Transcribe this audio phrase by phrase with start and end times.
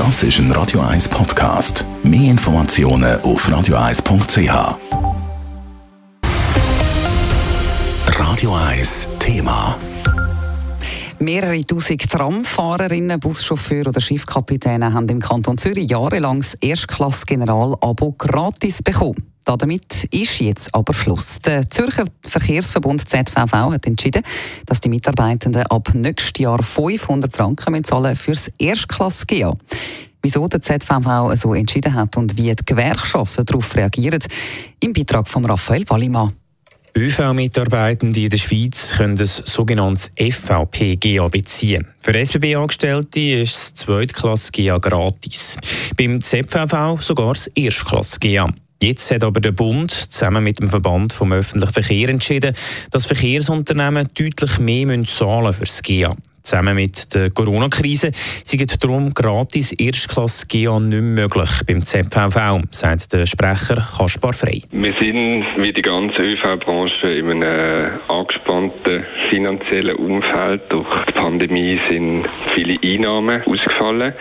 [0.00, 1.84] Das ist ein Radio 1 Podcast.
[2.02, 4.78] Mehr Informationen auf radio1.ch.
[8.06, 9.76] Radio 1 Thema.
[11.18, 19.29] Mehrere tausend Tramfahrerinnen, Buschauffeure oder Schiffkapitäne haben im Kanton Zürich jahrelang das Erstklass-General-Abo gratis bekommen.
[19.44, 21.38] Damit ist jetzt aber Schluss.
[21.40, 24.22] Der Zürcher Verkehrsverbund ZVV hat entschieden,
[24.66, 29.54] dass die Mitarbeitenden ab nächstes Jahr 500 Franken zahlen für das Erstklass-GA.
[30.22, 34.22] Wieso der ZVV so entschieden hat und wie die Gewerkschaften darauf reagieren,
[34.80, 36.34] im Beitrag von Raphael Wallimann.
[36.96, 41.86] ÖV-Mitarbeitende in der Schweiz können ein sogenanntes FVP-GA beziehen.
[42.00, 45.56] Für SBB-Angestellte ist das Zweitklasse-GA gratis.
[45.96, 48.52] Beim ZVV sogar das Erstklasse-GA.
[48.82, 52.54] Jetzt hat aber der Bund zusammen mit dem Verband vom öffentlichen Verkehr entschieden,
[52.90, 56.16] dass Verkehrsunternehmen deutlich mehr zahlen für das GA.
[56.42, 58.10] Zusammen mit der Corona-Krise
[58.44, 64.62] sind darum gratis Erstklasse GA nicht möglich beim ZVV, sagt der Sprecher Kaspar Frey.
[64.70, 70.62] Wir sind wie die ganze ÖV-Branche in einem angespannten finanziellen Umfeld.
[70.70, 74.14] Durch die Pandemie sind viele Einnahmen ausgefallen.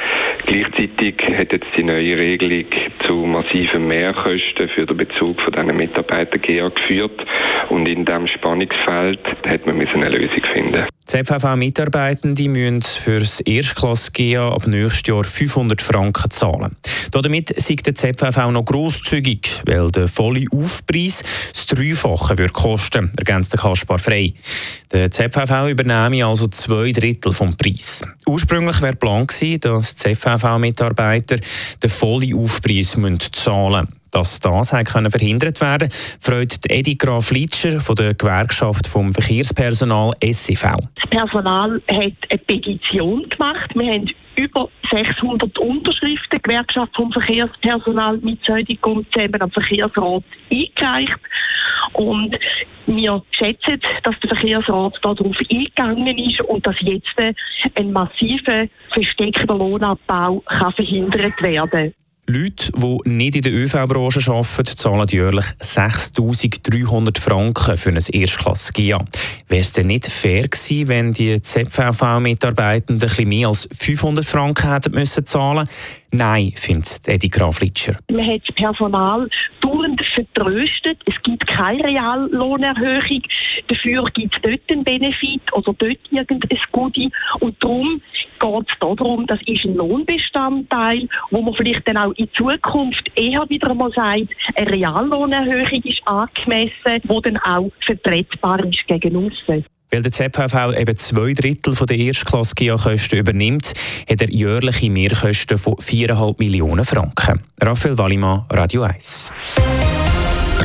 [0.45, 2.65] Gleichzeitig hat jetzt die neue Regelung
[3.05, 7.25] zu massiven Mehrkosten für den Bezug von diesen Mitarbeitern GA geführt.
[7.69, 10.85] Und in diesem Spannungsfeld hat man eine Lösung finden.
[11.09, 16.75] ZVV-Mitarbeitende müssen für das Erstklasse GA ab nächstes Jahr 500 Franken zahlen.
[17.11, 23.53] Damit ist der ZVV noch grosszügig, weil der volle Aufpreis das Dreifache wird kosten, ergänzt
[23.53, 24.33] der Kaspar Frei.
[24.91, 28.03] Der ZVV übernehme also zwei Drittel vom Preis.
[28.27, 31.37] Ursprünglich wäre Plan gewesen, dass ZVV-Mitarbeiter
[31.81, 32.97] den vollen Aufpreis
[33.31, 33.99] zahlen müssen.
[34.11, 40.63] Dass das können verhindert werden freut Edi Graf Litscher von der Gewerkschaft vom Verkehrspersonal SCV.
[40.95, 43.69] Das Personal hat eine Petition gemacht.
[43.75, 51.19] Wir haben über 600 Unterschriften, die Gewerkschaft vom Verkehrspersonal mit Säudigum zusammen am Verkehrsrat eingereicht.
[51.93, 52.37] Und
[52.95, 57.13] wir schätzen, dass der Verkehrsrat darauf eingegangen ist und dass jetzt
[57.75, 61.93] ein massiver versteckter Lohnabbau kann verhindert werden kann.
[62.29, 69.03] Leute, die nicht in der ÖV-Branche arbeiten, zahlen jährlich 6'300 Franken für ein Erstklasse-GIA.
[69.47, 74.93] Wäre es denn nicht fair gewesen, wenn die ZVV-Mitarbeitenden ein mehr als 500 Franken hätten
[74.93, 75.67] müssen zahlen
[76.11, 77.93] Nein, findet Eddie Graf Litscher.
[78.11, 79.29] Man hat das Personal
[79.61, 80.99] dauernd vertröstet.
[81.05, 83.21] Es gibt keine Reallohnerhöhung.
[83.67, 87.11] Dafür gibt es dort einen Benefit oder dort irgendein Goodie.
[87.39, 88.01] Und darum
[88.39, 93.47] geht es darum, das ist ein Lohnbestandteil, wo man vielleicht dann auch in Zukunft eher
[93.49, 99.33] wieder einmal sagt, eine Reallohnerhöhung ist angemessen, die dann auch vertretbar ist gegen uns.
[99.91, 103.73] Weil der ZVV eben zwei Drittel der Erstklasse GIA-Kosten übernimmt,
[104.07, 107.41] hat er jährliche Mehrkosten von 4,5 Millionen Franken.
[107.61, 109.31] Raphael Wallimann, Radio 1.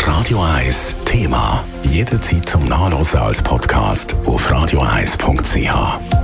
[0.07, 1.65] Radio 1 Thema.
[1.85, 6.24] Jederzeit zum Nachlesen als Podcast auf radio1.ch.